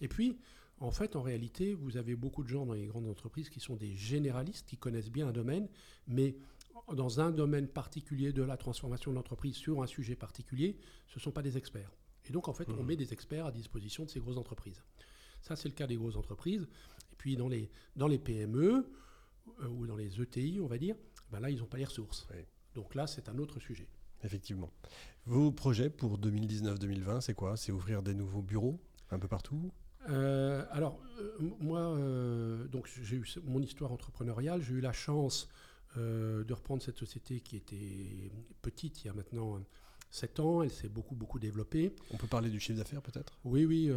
Et 0.00 0.08
puis, 0.08 0.38
en 0.80 0.90
fait, 0.90 1.16
en 1.16 1.22
réalité, 1.22 1.74
vous 1.74 1.96
avez 1.96 2.14
beaucoup 2.14 2.42
de 2.42 2.48
gens 2.48 2.66
dans 2.66 2.74
les 2.74 2.86
grandes 2.86 3.08
entreprises 3.08 3.48
qui 3.48 3.60
sont 3.60 3.76
des 3.76 3.94
généralistes, 3.94 4.66
qui 4.66 4.76
connaissent 4.76 5.10
bien 5.10 5.28
un 5.28 5.32
domaine, 5.32 5.68
mais 6.06 6.36
dans 6.92 7.20
un 7.20 7.30
domaine 7.30 7.68
particulier 7.68 8.32
de 8.32 8.42
la 8.42 8.56
transformation 8.56 9.10
de 9.10 9.16
l'entreprise 9.16 9.56
sur 9.56 9.82
un 9.82 9.86
sujet 9.86 10.16
particulier, 10.16 10.78
ce 11.06 11.18
ne 11.18 11.22
sont 11.22 11.30
pas 11.30 11.42
des 11.42 11.56
experts. 11.56 11.90
Et 12.26 12.32
donc, 12.32 12.48
en 12.48 12.52
fait, 12.52 12.68
on 12.70 12.82
mmh. 12.82 12.86
met 12.86 12.96
des 12.96 13.12
experts 13.12 13.46
à 13.46 13.52
disposition 13.52 14.04
de 14.04 14.10
ces 14.10 14.20
grosses 14.20 14.36
entreprises. 14.36 14.82
Ça, 15.40 15.56
c'est 15.56 15.68
le 15.68 15.74
cas 15.74 15.86
des 15.86 15.96
grosses 15.96 16.16
entreprises. 16.16 16.68
Et 17.12 17.16
puis, 17.16 17.36
dans 17.36 17.48
les, 17.48 17.70
dans 17.96 18.06
les 18.06 18.18
PME 18.18 18.86
euh, 19.60 19.68
ou 19.68 19.86
dans 19.86 19.96
les 19.96 20.20
ETI, 20.20 20.60
on 20.60 20.66
va 20.66 20.78
dire, 20.78 20.96
ben 21.30 21.40
là, 21.40 21.50
ils 21.50 21.58
n'ont 21.58 21.66
pas 21.66 21.78
les 21.78 21.84
ressources. 21.84 22.26
Donc 22.74 22.94
là, 22.94 23.06
c'est 23.06 23.28
un 23.28 23.38
autre 23.38 23.58
sujet. 23.58 23.88
Effectivement. 24.24 24.70
Vos 25.26 25.50
projets 25.50 25.90
pour 25.90 26.18
2019-2020, 26.18 27.20
c'est 27.20 27.34
quoi? 27.34 27.56
C'est 27.56 27.72
ouvrir 27.72 28.02
des 28.02 28.14
nouveaux 28.14 28.42
bureaux 28.42 28.80
un 29.10 29.18
peu 29.18 29.26
partout? 29.26 29.72
Euh, 30.08 30.64
alors, 30.70 31.00
euh, 31.18 31.50
moi, 31.58 31.96
donc 32.68 32.88
j'ai 33.02 33.16
eu 33.16 33.26
mon 33.44 33.60
histoire 33.60 33.90
entrepreneuriale. 33.90 34.62
J'ai 34.62 34.74
eu 34.74 34.80
la 34.80 34.92
chance 34.92 35.48
de 35.96 36.52
reprendre 36.52 36.82
cette 36.82 36.98
société 36.98 37.40
qui 37.40 37.56
était 37.56 38.30
petite 38.62 39.04
il 39.04 39.08
y 39.08 39.10
a 39.10 39.12
maintenant 39.12 39.60
7 40.10 40.40
ans. 40.40 40.62
Elle 40.62 40.70
s'est 40.70 40.88
beaucoup, 40.88 41.14
beaucoup 41.14 41.38
développée. 41.38 41.94
On 42.12 42.16
peut 42.16 42.26
parler 42.26 42.50
du 42.50 42.60
chiffre 42.60 42.78
d'affaires 42.78 43.02
peut-être? 43.02 43.38
Oui, 43.44 43.64
oui. 43.64 43.90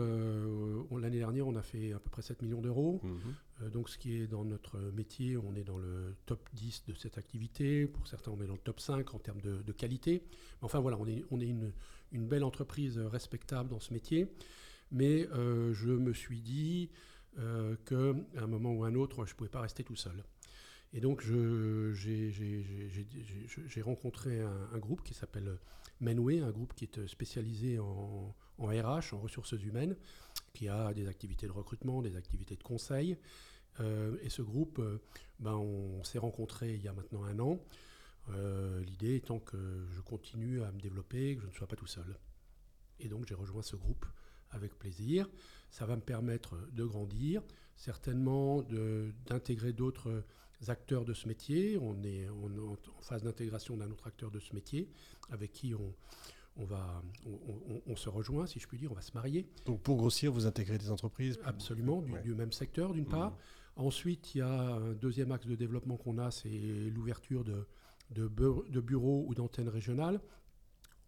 L'année 1.00 1.20
dernière, 1.20 1.48
on 1.48 1.56
a 1.56 1.62
fait 1.62 1.94
à 1.94 2.00
peu 2.00 2.10
près 2.10 2.22
7 2.22 2.42
millions 2.42 2.62
d'euros. 2.62 3.02
Mhm. 3.04 3.70
donc, 3.70 3.90
ce 3.90 3.98
qui 3.98 4.16
est 4.16 4.28
dans 4.28 4.46
notre 4.46 4.78
métier, 4.78 5.38
on 5.38 5.56
est 5.56 5.64
dans 5.64 5.78
le 5.78 6.16
top 6.25 6.50
10 6.54 6.86
de 6.88 6.94
cette 6.96 7.18
activité. 7.18 7.86
Pour 7.86 8.08
certains, 8.08 8.32
on 8.32 8.42
est 8.42 8.48
dans 8.48 8.54
le 8.54 8.60
top 8.60 8.80
5 8.80 9.14
en 9.14 9.20
termes 9.20 9.42
de, 9.42 9.72
qualité. 9.72 10.24
Enfin, 10.62 10.80
voilà, 10.80 10.98
on 10.98 11.06
est, 11.08 11.24
on 11.32 11.40
est 11.40 11.48
une, 11.48 11.72
une 12.12 12.28
belle 12.28 12.44
entreprise 12.44 12.98
respectable 12.98 13.70
dans 13.70 13.80
ce 13.80 13.94
métier. 13.94 14.28
Mais 14.92 15.28
euh, 15.34 15.74
je 15.74 15.90
me 15.90 16.14
suis 16.14 16.42
dit 16.42 16.90
euh, 17.40 17.75
qu'à 17.86 18.42
un 18.42 18.48
moment 18.48 18.72
ou 18.72 18.84
un 18.84 18.96
autre, 18.96 19.25
je 19.25 19.34
ne 19.34 19.38
pouvais 19.38 19.50
pas 19.50 19.62
rester 19.62 19.84
tout 19.84 19.96
seul. 19.96 20.24
Et 20.96 21.02
donc, 21.02 21.22
j'ai 21.94 22.72
rencontré 23.82 24.42
un, 24.42 24.78
groupe 24.78 25.04
qui 25.04 25.14
s'appelle 25.14 25.60
Menway, 26.00 26.40
un 26.40 26.52
groupe 26.52 26.74
qui 26.74 26.86
est 26.86 27.06
spécialisé 27.08 27.80
en, 27.80 28.34
RH, 28.58 29.14
en 29.14 29.20
ressources 29.20 29.52
humaines, 29.52 29.98
qui 30.54 30.70
a 30.70 30.94
des 30.94 31.10
activités 31.10 31.48
de 31.48 31.52
recrutement, 31.52 32.02
des 32.02 32.16
activités 32.16 32.56
de 32.56 32.64
conseil. 32.64 33.18
Euh, 33.82 34.16
et 34.22 34.30
ce 34.30 34.42
groupe, 34.42 34.82
ben, 35.40 35.56
on 35.56 36.02
s'est 36.06 36.18
rencontré 36.18 36.75
il 36.75 36.82
y 36.82 36.88
a 36.88 36.94
maintenant 36.94 37.25
un 37.25 37.40
an. 37.40 37.60
L'idée 38.86 39.16
étant 39.16 39.40
que 39.40 39.86
je 39.94 40.00
continue 40.00 40.64
à 40.64 40.72
me 40.72 40.80
développer, 40.80 41.36
que 41.36 41.42
je 41.42 41.48
ne 41.48 41.52
sois 41.52 41.68
pas 41.68 41.75
tout 41.75 41.88
seul. 41.88 42.18
Et 43.02 43.10
donc, 43.10 43.25
j'ai 43.28 43.36
rejoint 43.36 43.64
ce 43.64 43.75
groupe 43.75 44.06
avec 44.50 44.80
plaisir. 44.80 45.30
Ça 45.72 45.86
va 45.86 45.98
me 45.98 46.02
permettre 46.02 46.56
de 46.72 46.86
grandir, 46.86 47.44
certainement 47.75 48.62
d'intégrer 49.25 49.74
d'autres 49.74 50.24
acteurs 50.68 51.06
de 51.06 51.14
ce 51.14 51.28
métier. 51.28 51.78
On 51.78 52.02
est 52.04 52.28
en 52.30 52.78
phase 53.02 53.24
d'intégration 53.24 53.78
d'un 53.78 53.90
autre 53.92 54.08
acteur 54.08 54.32
de 54.32 54.40
ce 54.40 54.54
métier 54.54 54.90
avec 55.30 55.52
qui 55.52 55.74
on, 55.74 55.94
on, 56.58 56.66
va, 56.66 57.04
on, 57.86 57.96
se 57.96 58.10
rejoint, 58.10 58.48
si 58.48 58.60
je 58.60 58.68
puis 58.68 58.78
dire, 58.78 58.92
on 58.92 58.96
va 58.96 59.02
se 59.02 59.14
marier. 59.14 59.46
Donc 59.66 59.82
pour 59.82 59.98
grossir, 59.98 60.32
vous 60.32 60.46
intégrez 60.46 60.78
des 60.78 60.92
entreprises 60.92 61.40
Absolument, 61.44 62.02
du, 62.24 62.34
même 62.34 62.52
secteur 62.52 62.94
d'une 62.94 63.06
part. 63.06 63.32
Mmh. 63.32 63.36
Ensuite, 63.78 64.36
il 64.36 64.38
y 64.38 64.42
a 64.42 64.76
un 64.76 64.94
deuxième 64.94 65.32
axe 65.32 65.48
de 65.48 65.56
développement 65.56 65.98
qu'on 65.98 66.18
a, 66.18 66.32
c'est 66.32 66.50
l'ouverture 66.50 67.44
de, 67.44 67.68
de, 68.12 68.30
de, 68.70 68.80
bureaux 68.80 69.26
ou 69.28 69.36
d'antennes 69.36 69.68
régionales. 69.68 70.22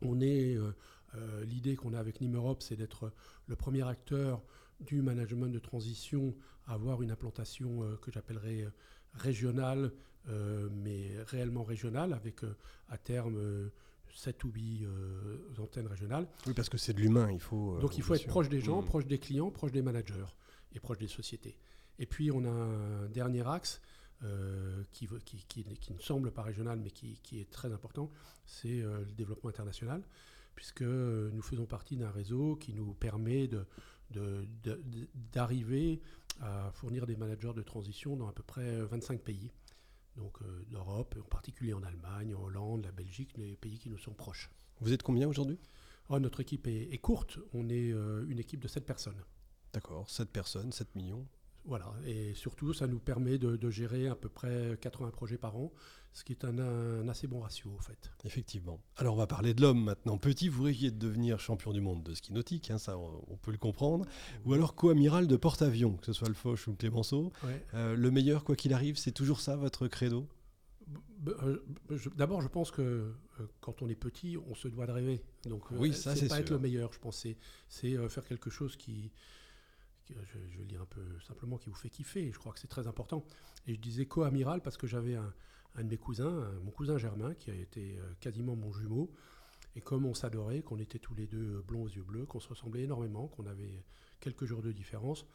On 0.01 0.19
est 0.19 0.55
euh, 0.55 0.75
euh, 1.15 1.45
l'idée 1.45 1.75
qu'on 1.75 1.93
a 1.93 1.99
avec 1.99 2.19
Nîmes 2.19 2.35
Europe, 2.35 2.61
c'est 2.61 2.75
d'être 2.75 3.13
le 3.47 3.55
premier 3.55 3.87
acteur 3.87 4.43
du 4.81 5.01
management 5.01 5.47
de 5.47 5.59
transition 5.59 6.35
à 6.65 6.73
avoir 6.73 7.01
une 7.01 7.11
implantation 7.11 7.83
euh, 7.83 7.95
que 7.95 8.11
j'appellerais 8.11 8.67
euh, 9.17 9.23
régionale, 9.23 9.91
mais 10.83 11.11
réellement 11.27 11.63
régionale, 11.63 12.13
avec 12.13 12.41
à 12.89 12.97
terme 12.97 13.69
7 14.13 14.43
ou 14.43 14.51
8 14.51 14.85
antennes 15.59 15.87
régionales. 15.87 16.27
Oui, 16.45 16.53
parce 16.53 16.69
que 16.69 16.77
c'est 16.77 16.93
de 16.93 16.99
l'humain, 16.99 17.31
il 17.31 17.39
faut. 17.39 17.77
Donc 17.79 17.97
il 17.97 18.03
faut 18.03 18.13
être 18.13 18.27
proche 18.27 18.49
des 18.49 18.59
gens, 18.59 18.81
mmh. 18.81 18.85
proche 18.85 19.05
des 19.05 19.19
clients, 19.19 19.51
proche 19.51 19.71
des 19.71 19.81
managers 19.81 20.25
et 20.73 20.79
proche 20.79 20.97
des 20.97 21.07
sociétés. 21.07 21.57
Et 21.99 22.05
puis 22.05 22.29
on 22.31 22.43
a 22.43 22.49
un 22.49 23.07
dernier 23.07 23.47
axe 23.47 23.81
qui, 24.91 25.07
qui, 25.23 25.63
qui, 25.63 25.93
ne 25.93 25.99
semble 25.99 26.31
pas 26.31 26.41
régional, 26.41 26.79
mais 26.83 26.91
qui, 26.91 27.39
est 27.39 27.49
très 27.49 27.71
important, 27.71 28.11
c'est 28.45 28.81
le 28.81 29.13
développement 29.15 29.49
international, 29.49 30.03
puisque 30.55 30.81
nous 30.81 31.41
faisons 31.41 31.65
partie 31.65 31.95
d'un 31.95 32.09
réseau 32.09 32.57
qui 32.57 32.73
nous 32.73 32.93
permet 32.95 33.47
de, 33.47 33.65
d'arriver 35.31 36.01
à 36.41 36.71
fournir 36.73 37.05
des 37.05 37.15
managers 37.15 37.53
de 37.53 37.61
transition 37.61 38.15
dans 38.15 38.27
à 38.27 38.33
peu 38.33 38.43
près 38.43 38.81
25 38.83 39.21
pays. 39.21 39.51
Donc 40.15 40.41
euh, 40.41 40.65
d'Europe, 40.69 41.15
en 41.19 41.29
particulier 41.29 41.73
en 41.73 41.83
Allemagne, 41.83 42.33
en 42.35 42.41
Hollande, 42.41 42.85
la 42.85 42.91
Belgique, 42.91 43.37
les 43.37 43.55
pays 43.55 43.77
qui 43.77 43.89
nous 43.89 43.97
sont 43.97 44.13
proches. 44.13 44.49
Vous 44.81 44.93
êtes 44.93 45.03
combien 45.03 45.27
aujourd'hui? 45.27 45.59
Oh, 46.09 46.19
Notre 46.19 46.39
équipe 46.39 46.67
est, 46.67 46.97
courte, 46.99 47.39
on 47.53 47.69
est 47.69 47.91
euh, 47.91 48.25
une 48.29 48.39
équipe 48.39 48.59
de 48.59 48.67
7 48.67 48.85
personnes. 48.85 49.21
D'accord, 49.73 50.09
7 50.09 50.29
personnes, 50.29 50.71
7 50.71 50.95
millions. 50.95 51.27
Voilà, 51.67 51.93
et 52.05 52.33
surtout, 52.33 52.73
ça 52.73 52.87
nous 52.87 52.99
permet 52.99 53.37
de, 53.37 53.69
gérer 53.69 54.07
à 54.07 54.15
peu 54.15 54.29
près 54.29 54.77
80 54.79 55.11
projets 55.11 55.37
par 55.37 55.57
an, 55.57 55.73
ce 56.13 56.23
qui 56.23 56.31
est 56.31 56.45
un, 56.45 57.07
assez 57.09 57.27
bon 57.27 57.41
ratio, 57.41 57.73
en 57.77 57.81
fait. 57.81 58.09
Effectivement. 58.23 58.79
Alors, 58.95 59.15
on 59.15 59.17
va 59.17 59.27
parler 59.27 59.53
de 59.53 59.61
l'homme 59.61 59.83
maintenant. 59.83 60.17
Petit, 60.17 60.47
vous 60.47 60.63
rêviez 60.63 60.91
de 60.91 60.97
devenir 60.97 61.41
champion 61.41 61.73
du 61.73 61.81
monde 61.81 62.03
de 62.03 62.13
ski 62.13 62.31
nautique, 62.31 62.71
hein, 62.71 62.77
ça, 62.77 62.97
on, 62.97 63.35
peut 63.35 63.51
le 63.51 63.57
comprendre. 63.57 64.05
Ou 64.45 64.53
alors 64.53 64.75
co-amiral 64.75 65.27
de 65.27 65.35
porte-avions, 65.35 65.97
que 65.97 66.05
ce 66.05 66.13
soit 66.13 66.29
le 66.29 66.33
Foch 66.33 66.67
ou 66.67 66.71
le 66.71 66.77
Clémenceau. 66.77 67.33
Euh, 67.73 67.97
le 67.97 68.11
meilleur, 68.11 68.45
quoi 68.45 68.55
qu'il 68.55 68.73
arrive, 68.73 68.97
c'est 68.97 69.11
toujours 69.11 69.41
ça, 69.41 69.57
votre 69.57 69.89
credo? 69.89 70.25
Euh, 71.27 71.57
D'abord, 72.15 72.41
je 72.41 72.47
pense 72.47 72.71
que 72.71 72.81
euh, 72.81 73.13
quand 73.59 73.81
on 73.81 73.89
est 73.89 73.95
petit, 73.95 74.37
on 74.49 74.55
se 74.55 74.69
doit 74.69 74.87
de 74.87 74.93
rêver. 74.93 75.21
Donc, 75.43 75.69
oui, 75.71 75.93
ça, 75.93 76.15
c'est 76.15 76.29
pas 76.29 76.39
être 76.39 76.51
le 76.51 76.59
meilleur, 76.59 76.93
je 76.93 76.99
pense. 76.99 77.27
C'est 77.67 78.07
faire 78.07 78.23
quelque 78.23 78.49
chose 78.49 78.77
qui 78.77 79.11
je, 80.09 80.37
vais 80.57 80.59
le 80.59 80.65
dire 80.65 80.81
un 80.81 80.85
peu 80.85 81.01
simplement, 81.21 81.57
qui 81.57 81.69
vous 81.69 81.75
fait 81.75 81.89
kiffer. 81.89 82.31
je 82.31 82.39
crois 82.39 82.53
que 82.53 82.59
c'est 82.59 82.67
très 82.67 82.87
important. 82.87 83.23
Et 83.67 83.73
je 83.73 83.79
disais 83.79 84.05
co-amiral 84.05 84.61
parce 84.61 84.77
que 84.77 84.87
j'avais 84.87 85.15
un, 85.15 85.33
de 85.77 85.83
mes 85.83 85.97
cousins, 85.97 86.49
mon 86.63 86.71
cousin 86.71 86.97
Germain, 86.97 87.33
qui 87.35 87.51
a 87.51 87.53
été 87.53 87.97
euh, 87.97 88.13
quasiment 88.19 88.55
mon 88.55 88.71
jumeau. 88.71 89.11
Et 89.75 89.81
comme 89.81 90.05
on 90.05 90.13
s'adorait, 90.13 90.61
qu'on 90.61 90.79
était 90.79 90.99
tous 90.99 91.13
les 91.13 91.27
deux 91.27 91.61
blonds 91.67 91.83
aux 91.83 91.89
yeux 91.89 92.03
bleus, 92.03 92.25
qu'on 92.25 92.39
se 92.39 92.47
ressemblait 92.47 92.83
énormément, 92.83 93.27
qu'on 93.27 93.45
avait 93.45 93.83
quelques 94.19 94.45
jours 94.45 94.61
de 94.61 94.71
différence, 94.71 95.25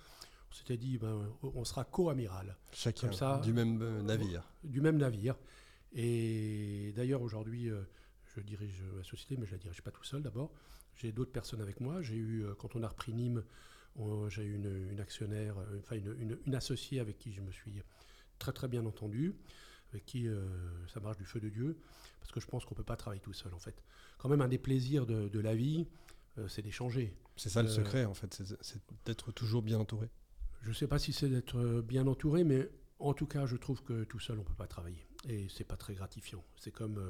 on 0.50 0.54
s'était 0.54 0.76
dit, 0.76 0.98
ben, 0.98 1.30
on 1.42 1.64
sera 1.64 1.84
co-amiral. 1.84 2.56
Chacun 2.72 3.12
ça, 3.12 3.40
du 3.42 3.52
même 3.52 3.80
euh, 3.82 4.02
navire. 4.02 4.42
Du 4.64 4.80
même 4.80 4.96
navire. 4.96 5.36
Et 5.92 6.92
d'ailleurs, 6.96 7.22
aujourd'hui, 7.22 7.70
euh, 7.70 7.82
je 8.34 8.40
dirige 8.40 8.82
la 8.96 9.04
société, 9.04 9.36
mais 9.36 9.46
je 9.46 9.52
ne 9.52 9.58
la 9.58 9.62
dirige 9.62 9.82
pas 9.82 9.90
tout 9.90 10.04
seul 10.04 10.22
d'abord. 10.22 10.52
J'ai 10.96 11.12
d'autres 11.12 11.32
personnes 11.32 11.60
avec 11.60 11.80
moi. 11.80 12.02
J'ai 12.02 12.16
eu, 12.16 12.44
quand 12.58 12.76
on 12.76 12.82
a 12.82 12.88
repris 12.88 13.14
Nîmes, 13.14 13.44
j'ai 14.28 14.42
eu 14.42 14.54
une, 14.54 15.00
actionnaire, 15.00 15.58
euh, 15.58 15.78
enfin 15.78 15.96
une, 15.96 16.54
associée 16.54 17.00
avec 17.00 17.18
qui 17.18 17.32
je 17.32 17.40
me 17.40 17.50
suis 17.50 17.82
très 18.38 18.52
très 18.52 18.68
bien 18.68 18.84
entendu, 18.86 19.34
avec 19.92 20.04
qui 20.06 20.26
euh, 20.28 20.46
ça 20.88 21.00
marche 21.00 21.18
du 21.18 21.24
feu 21.24 21.40
de 21.40 21.48
Dieu, 21.48 21.78
parce 22.20 22.32
que 22.32 22.40
je 22.40 22.46
pense 22.46 22.64
qu'on 22.64 22.74
ne 22.74 22.78
peut 22.78 22.84
pas 22.84 22.96
travailler 22.96 23.20
tout 23.20 23.32
seul 23.32 23.52
en 23.54 23.58
fait. 23.58 23.82
Quand 24.18 24.28
même 24.28 24.40
un 24.40 24.48
des 24.48 24.58
plaisirs 24.58 25.06
de, 25.06 25.38
la 25.38 25.54
vie, 25.54 25.86
euh, 26.38 26.48
c'est 26.48 26.62
d'échanger. 26.62 27.14
C'est 27.36 27.50
ça 27.50 27.62
le 27.62 27.68
secret 27.68 28.04
en 28.04 28.14
fait, 28.14 28.42
c'est 28.60 28.80
d'être 29.04 29.32
toujours 29.32 29.62
bien 29.62 29.78
entouré. 29.78 30.08
Je 30.62 30.68
ne 30.68 30.74
sais 30.74 30.86
pas 30.86 30.98
si 30.98 31.12
c'est 31.12 31.28
d'être 31.28 31.82
bien 31.82 32.06
entouré, 32.06 32.44
mais 32.44 32.70
en 33.00 33.14
tout 33.14 33.26
cas, 33.26 33.46
je 33.46 33.56
trouve 33.56 33.82
que 33.82 34.04
tout 34.04 34.20
seul, 34.20 34.38
on 34.38 34.42
ne 34.42 34.46
peut 34.46 34.54
pas 34.54 34.68
travailler. 34.68 35.08
Et 35.28 35.48
c'est 35.48 35.64
pas 35.64 35.76
très 35.76 35.94
gratifiant. 35.94 36.44
C'est 36.56 36.70
comme 36.70 37.02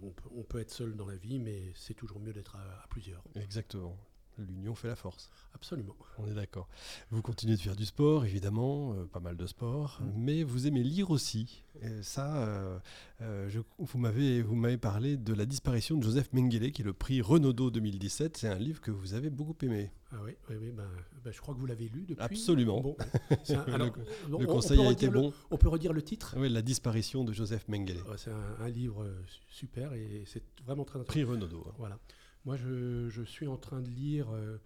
on, 0.00 0.42
peut, 0.42 0.58
être 0.58 0.70
seul 0.70 0.96
dans 0.96 1.06
la 1.06 1.16
vie, 1.16 1.38
mais 1.38 1.70
c'est 1.74 1.92
toujours 1.92 2.18
mieux 2.18 2.32
d'être 2.32 2.56
à, 2.56 2.86
plusieurs. 2.88 3.22
Exactement 3.34 3.98
l'union 4.38 4.74
fait 4.74 4.88
la 4.88 4.96
force. 4.96 5.30
Absolument. 5.54 5.96
On 6.18 6.26
est 6.28 6.34
d'accord. 6.34 6.68
Vous 7.10 7.22
continuez 7.22 7.56
de 7.56 7.60
faire 7.60 7.76
du 7.76 7.84
sport, 7.84 8.24
évidemment, 8.24 8.94
euh, 8.94 9.04
pas 9.06 9.20
mal 9.20 9.36
de 9.36 9.46
sport, 9.46 10.00
mm. 10.00 10.12
mais 10.16 10.42
vous 10.42 10.66
aimez 10.66 10.82
lire 10.82 11.10
aussi. 11.10 11.64
Et 11.82 12.02
ça, 12.02 12.36
euh, 12.36 12.78
euh, 13.20 13.48
je, 13.48 13.60
vous 13.78 13.98
m'avez 13.98 14.42
vous 14.42 14.56
m'avez 14.56 14.78
parlé 14.78 15.16
de 15.16 15.32
la 15.32 15.46
disparition 15.46 15.96
de 15.96 16.02
Joseph 16.02 16.32
Mengele, 16.32 16.72
qui 16.72 16.82
est 16.82 16.84
le 16.84 16.92
prix 16.92 17.20
Renaudot 17.20 17.70
2017. 17.70 18.36
C'est 18.36 18.48
un 18.48 18.58
livre 18.58 18.80
que 18.80 18.90
vous 18.90 19.14
avez 19.14 19.30
beaucoup 19.30 19.54
aimé. 19.62 19.90
Ah 20.10 20.16
oui, 20.24 20.32
oui, 20.48 20.56
oui 20.60 20.70
ben, 20.70 20.88
ben, 21.24 21.32
je 21.32 21.40
crois 21.40 21.54
que 21.54 21.60
vous 21.60 21.66
l'avez 21.66 21.88
lu 21.88 22.04
depuis. 22.08 22.24
Absolument. 22.24 22.96
le, 23.30 24.46
conseil 24.46 24.80
a 24.80 24.90
été 24.90 25.08
bon. 25.08 25.32
on 25.50 25.58
peut 25.58 25.68
redire 25.68 25.92
le 25.92 26.02
titre? 26.02 26.34
Oui, 26.38 26.48
la 26.48 26.62
disparition 26.62 27.24
de 27.24 27.32
Joseph 27.32 27.68
Mengele. 27.68 28.02
c'est 28.16 28.30
un, 28.30 28.68
livre 28.68 29.06
super 29.48 29.92
et 29.94 30.24
c'est 30.26 30.42
vraiment 30.64 30.84
très 30.84 30.98
intéressant. 30.98 31.12
Prix 31.12 31.24
Renaudot. 31.24 31.64
Hein. 31.68 31.74
Voilà. 31.78 31.98
Moi, 32.48 32.56
je, 32.56 33.22
suis 33.26 33.46
en 33.46 33.58
train 33.58 33.82
de 33.82 33.90
lire 33.90 34.30
euh, 34.30 34.56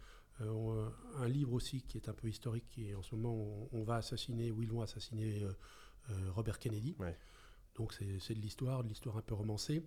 euh, 0.40 0.88
un 1.16 1.26
livre 1.26 1.52
aussi 1.52 1.82
qui 1.82 1.98
est 1.98 2.08
un 2.08 2.12
peu 2.12 2.28
historique. 2.28 2.78
Et 2.78 2.94
en 2.94 3.02
ce 3.02 3.16
moment, 3.16 3.68
on, 3.72 3.82
va 3.82 3.96
assassiner, 3.96 4.52
ou 4.52 4.62
ils 4.62 4.68
vont 4.68 4.82
assassiner 4.82 5.42
euh, 5.42 6.14
Robert 6.30 6.60
Kennedy. 6.60 6.94
Donc, 7.74 7.92
c'est 7.92 8.34
de 8.34 8.40
l'histoire, 8.40 8.84
de 8.84 8.88
l'histoire 8.88 9.16
un 9.16 9.20
peu 9.20 9.34
romancée. 9.34 9.82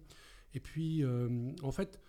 Et 0.53 0.59
puis, 0.59 1.05
en 1.05 1.71
fait, 1.71 2.01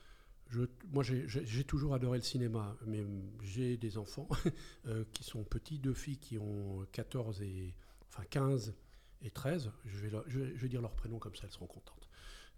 je, 0.49 0.63
moi, 0.91 1.05
j'ai 1.05 1.63
toujours 1.63 1.95
adoré 1.95 2.19
le 2.19 2.25
cinéma, 2.25 2.77
mais 2.85 3.07
j'ai 3.45 3.77
des 3.77 3.97
enfants 3.97 4.29
qui 5.13 5.23
sont 5.23 5.45
petits, 5.45 5.79
deux 5.79 5.95
filles 5.95 6.19
qui 6.19 6.37
ont 6.37 6.85
14 6.91 7.43
et, 7.43 7.77
enfin 8.09 8.25
15 8.29 8.75
et 9.23 9.31
13. 9.31 9.71
Je 9.85 9.99
vais, 9.99 10.11
je 10.27 10.41
vais 10.41 10.69
dire 10.69 10.83
leur 10.83 10.97
prénom 10.97 11.21
comme 11.21 11.37
ça, 11.37 11.45
elles 11.45 11.53
seront 11.53 11.69
contentes. 11.69 12.09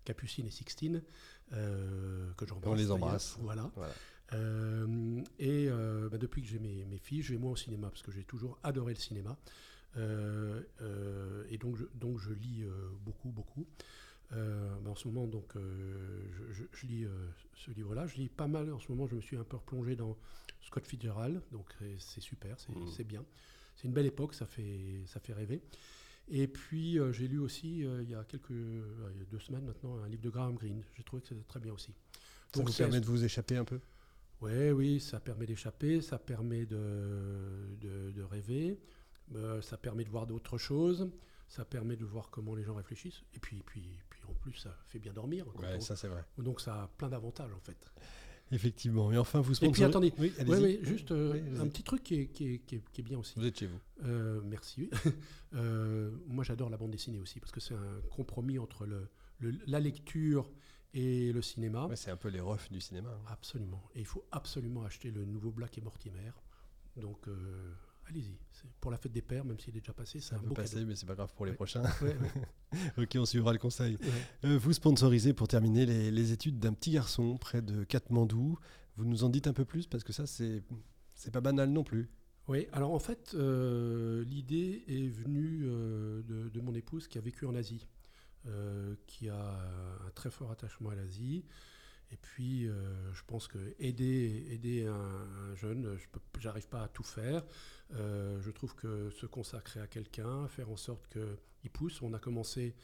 Capucine 0.05 0.47
et 0.47 0.51
Sixtine, 0.51 1.03
euh, 1.53 2.33
que 2.35 2.47
j'embrasse. 2.47 2.73
On 2.73 2.75
les 2.75 2.91
embrasse. 2.91 3.39
Voilà. 3.41 3.71
Euh, 4.35 5.23
et 5.39 5.69
euh, 5.69 6.09
bah, 6.11 6.19
depuis 6.19 6.43
que 6.43 6.49
j'ai 6.49 6.59
mes, 6.59 6.85
mes, 6.85 6.99
filles, 6.99 7.23
je 7.23 7.33
vais 7.33 7.39
moins 7.39 7.53
au 7.53 7.57
cinéma 7.57 7.89
parce 7.89 8.03
que 8.03 8.13
j'ai 8.13 8.25
toujours 8.25 8.59
adoré 8.63 8.95
le 8.95 9.01
cinéma. 9.01 9.37
et 9.97 11.59
donc 11.59 11.77
je, 11.77 11.85
donc 11.95 12.19
je 12.19 12.33
lis 12.33 12.65
beaucoup, 13.03 13.31
beaucoup. 13.31 13.67
Bah, 14.31 14.91
en 14.91 14.95
ce 14.95 15.09
moment, 15.09 15.27
donc, 15.27 15.55
je, 15.55 16.65
je, 16.73 16.87
lis 16.87 17.07
ce 17.55 17.71
livre-là. 17.71 18.07
Je 18.07 18.17
lis 18.17 18.29
pas 18.29 18.47
mal. 18.47 18.73
En 18.73 18.81
ce 18.81 18.91
moment, 18.91 19.07
je 19.07 19.15
me 19.15 19.21
suis 19.21 19.37
un 19.37 19.45
peu 19.45 19.57
replongé 19.57 19.97
dans 19.97 20.17
Scott 20.63 20.87
Fitzgerald. 20.87 21.41
Donc, 21.53 21.75
c'est 21.99 22.21
super, 22.21 22.57
mmh. 22.69 22.89
c'est 22.95 23.05
bien. 23.05 23.25
C'est 23.77 23.87
une 23.87 23.95
belle 23.95 24.07
époque, 24.07 24.35
ça 24.35 24.45
fait, 24.45 25.03
ça 25.07 25.21
fait 25.21 25.33
rêver. 25.33 25.63
Et 26.31 26.47
puis, 26.47 26.99
euh, 26.99 27.13
j'ai 27.13 27.27
lu 27.27 27.39
aussi, 27.39 27.85
euh, 27.85 28.03
il 28.03 28.11
y 28.11 28.15
a 28.15 28.23
quelques 28.25 28.51
euh, 28.51 29.11
il 29.15 29.19
y 29.19 29.23
a 29.23 29.25
deux 29.25 29.41
semaines 29.41 29.65
maintenant, 29.65 29.99
un 29.99 30.09
livre 30.09 30.23
de 30.23 30.31
Graham 30.31 30.57
Greene. 30.57 30.83
J'ai 30.95 31.03
trouvé 31.03 31.23
que 31.23 31.29
c'était 31.29 31.43
très 31.43 31.61
bien 31.61 31.73
aussi. 31.73 31.95
Ça 32.55 32.63
vous 32.63 32.73
permet 32.73 33.01
de 33.01 33.07
vous 33.07 33.25
échapper 33.25 33.57
un 33.57 33.65
peu? 33.65 33.81
Oui, 34.41 34.71
oui, 34.71 35.01
ça 35.01 35.21
permet 35.21 35.47
d'échapper, 35.47 36.01
ça 36.01 36.19
permet 36.19 36.65
de, 36.65 37.77
de, 37.81 38.23
rêver, 38.23 38.79
ça 39.63 39.77
permet 39.77 40.05
de 40.05 40.11
voir 40.11 40.27
d'autres 40.27 40.59
choses, 40.59 41.11
ça 41.49 41.65
permet 41.65 41.97
de 41.97 42.05
voir 42.05 42.31
comment 42.31 42.55
les 42.55 42.63
gens 42.63 42.77
réfléchissent. 42.77 43.23
Et 43.35 43.41
puis, 43.41 43.63
puis, 43.67 43.99
puis 44.09 44.21
en 44.29 44.35
plus, 44.35 44.55
ça 44.55 44.77
fait 44.87 45.01
bien 45.01 45.13
dormir. 45.13 45.45
Ouais, 45.57 45.81
ça 45.81 45.97
c'est 45.97 46.07
vrai. 46.07 46.25
Donc 46.39 46.61
ça 46.61 46.85
a 46.85 46.87
plein 46.87 47.09
d'avantages 47.09 47.53
en 47.53 47.61
fait. 47.61 47.77
Effectivement. 48.51 49.13
Et 49.13 49.19
enfin, 49.19 49.41
vous 49.41 49.55
sponsorisez... 49.55 49.83
Et 49.83 50.11
puis 50.11 50.31
attendez, 50.31 50.43
oui, 50.49 50.79
juste 50.83 51.13
euh, 51.13 51.61
un 51.61 51.69
petit 51.69 51.83
truc 51.83 52.03
qui 52.03 52.15
est, 52.21 52.27
qui, 52.29 52.55
est, 52.55 52.59
qui, 52.59 52.77
est, 52.77 53.03
bien 53.03 53.19
aussi. 53.19 53.35
Vous 53.37 53.47
êtes 53.47 53.59
chez 53.59 53.67
vous. 53.67 53.79
Euh, 54.05 54.41
merci. 54.45 54.91
euh, 55.55 56.11
moi, 56.27 56.45
j'adore 56.45 56.71
la 56.71 56.77
bande 56.77 56.91
dessinée 56.91 57.19
aussi 57.19 57.41
parce 57.41 57.53
que 57.53 57.61
c'est 57.61 57.75
un 57.75 58.01
compromis 58.11 58.59
entre 58.59 58.87
le, 58.87 59.09
la 59.67 59.81
lecture 59.81 60.51
et 60.95 61.33
le 61.33 61.43
cinéma. 61.43 61.89
c'est 61.95 62.11
un 62.11 62.17
peu 62.17 62.29
les 62.29 62.41
refs 62.41 62.71
du 62.73 62.81
cinéma. 62.81 63.11
Hein. 63.11 63.27
Absolument. 63.29 63.83
Et 63.95 64.01
il 64.01 64.07
faut 64.07 64.25
absolument 64.33 64.85
acheter 64.85 65.11
le 65.11 65.25
nouveau 65.25 65.51
Black 65.51 65.77
et 65.77 65.81
Mortimer. 65.81 66.33
Donc, 66.97 67.27
allez-y. 68.09 68.37
Pour 68.81 68.91
la 68.91 68.97
fête 68.97 69.13
des 69.13 69.23
pères, 69.23 69.45
même 69.45 69.59
s'il 69.59 69.77
est 69.77 69.81
déjà 69.81 69.93
passé, 69.93 70.21
c'est 70.21 70.35
un 70.35 70.39
beau 70.39 70.55
passé, 70.55 70.85
mais 70.85 70.97
c'est 70.97 71.07
pas 71.07 71.15
grave 71.15 71.33
pour 71.35 71.47
les 71.47 71.53
prochains. 71.53 71.83
ok, 72.99 73.17
on 73.17 73.25
suivra 73.25 73.53
le 73.53 73.59
conseil. 73.59 73.99
Euh, 74.45 74.59
vous 74.59 74.73
sponsorisez 74.73 75.33
pour 75.33 75.49
terminer 75.49 75.87
les, 75.87 76.33
études 76.33 76.59
d'un 76.59 76.73
petit 76.73 76.91
garçon 76.91 77.37
près 77.39 77.63
de 77.63 77.85
Katmandou. 77.85 78.59
Vous 78.97 79.05
nous 79.05 79.25
en 79.25 79.29
dites 79.29 79.47
un 79.47 79.53
peu 79.53 79.65
plus 79.65 79.87
parce 79.87 80.05
que 80.05 80.13
ça, 80.13 80.27
c'est 80.27 80.63
c'est 81.15 81.33
pas 81.33 81.41
banal 81.41 81.71
non 81.71 81.85
plus. 81.85 82.09
Oui, 82.47 82.67
alors 82.73 82.93
en 82.93 82.99
fait, 82.99 83.33
euh, 83.35 84.25
l'idée 84.25 84.85
est 84.89 85.09
venue 85.09 85.63
euh, 85.65 86.23
de, 86.23 86.61
mon 86.61 86.75
épouse 86.75 87.09
qui 87.09 87.19
a 87.19 87.21
vécu 87.21 87.47
en 87.47 87.55
Asie, 87.55 87.87
qui 89.07 89.29
a 89.29 89.61
un 90.07 90.11
très 90.15 90.31
fort 90.31 90.51
attachement 90.51 90.91
à 90.91 90.95
l'Asie. 90.95 91.45
Et 92.11 92.17
puis, 92.17 92.63
je 92.63 93.23
pense 93.27 93.49
que 93.49 93.59
aider, 93.79 94.47
aider 94.51 94.87
un, 94.87 94.95
un 94.95 95.55
jeune, 95.55 95.99
je 96.39 96.47
n'arrive 96.47 96.69
pas 96.69 96.85
à 96.85 96.89
tout 96.89 97.03
faire. 97.03 97.45
Euh, 97.95 98.41
je 98.41 98.51
trouve 98.51 98.75
que 98.75 99.11
se 99.11 99.27
consacrer 99.27 99.81
à 99.81 99.87
quelqu'un, 99.87 100.47
faire 100.49 100.71
en 100.71 100.77
sorte 100.77 101.09
qu'il 101.09 101.71
pousse, 101.71 102.03
on 102.03 102.13
a 102.13 102.19
commencé 102.19 102.75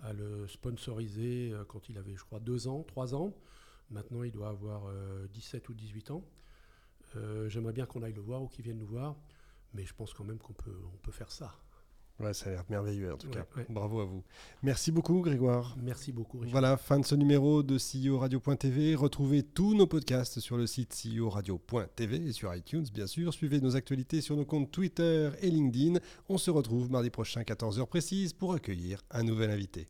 à 0.00 0.12
le 0.12 0.48
sponsoriser 0.48 1.52
euh, 1.52 1.64
quand 1.64 1.88
il 1.88 1.98
avait, 1.98 2.16
je 2.16 2.24
crois, 2.24 2.40
2 2.40 2.68
ans, 2.68 2.82
3 2.82 3.14
ans. 3.14 3.34
Maintenant, 3.90 4.22
il 4.22 4.32
doit 4.32 4.48
avoir 4.48 4.92
17 5.32 5.64
euh, 5.64 5.72
ou 5.72 5.74
18 5.74 6.10
ans. 6.12 6.24
J'aimerais 7.48 7.72
bien 7.72 7.86
qu'on 7.86 8.04
aille 8.04 8.12
le 8.12 8.20
voir 8.20 8.40
ou 8.40 8.46
qu'il 8.46 8.64
vienne 8.64 8.78
nous 8.78 8.86
voir, 8.86 9.16
mais 9.74 9.84
je 9.84 9.92
pense 9.92 10.14
quand 10.14 10.22
même 10.22 10.38
qu'on 10.38 10.52
peut, 10.52 11.10
faire 11.10 11.32
ça. 11.32 11.58
Ouais, 12.20 12.34
ça 12.34 12.48
a 12.48 12.52
l'air 12.52 12.64
merveilleux 12.68 13.12
en 13.12 13.16
tout 13.16 13.26
Ouais, 13.28 13.32
cas. 13.34 13.46
ouais. 13.56 13.66
Bravo 13.70 14.00
à 14.00 14.04
vous. 14.04 14.22
Merci 14.62 14.92
beaucoup 14.92 15.20
Grégoire. 15.20 15.76
Merci 15.82 16.12
beaucoup, 16.12 16.38
Richard. 16.38 16.52
Voilà, 16.52 16.76
fin 16.76 16.98
de 17.00 17.04
ce 17.06 17.14
numéro 17.14 17.62
de 17.62 17.78
CEO 17.78 18.18
Radio.tv. 18.18 18.94
Retrouvez 18.94 19.42
tous 19.42 19.74
nos 19.74 19.86
podcasts 19.86 20.38
sur 20.40 20.56
le 20.56 20.66
site 20.66 20.94
CEO 20.94 21.30
Radio.tv 21.30 22.28
et 22.28 22.32
sur 22.32 22.54
iTunes, 22.54 22.86
bien 22.92 23.06
sûr. 23.06 23.32
Suivez 23.32 23.60
nos 23.60 23.74
actualités 23.76 24.20
sur 24.20 24.36
nos 24.36 24.44
comptes 24.44 24.70
Twitter 24.70 25.30
et 25.40 25.50
LinkedIn. 25.50 25.98
On 26.28 26.36
se 26.38 26.50
retrouve 26.50 26.90
mardi 26.90 27.10
prochain, 27.10 27.42
14h 27.42 27.86
précise, 27.86 28.32
pour 28.32 28.52
accueillir 28.54 29.02
un 29.10 29.22
nouvel 29.22 29.50
invité. 29.50 29.88